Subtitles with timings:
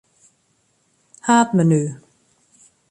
[1.27, 1.81] Haadmenu.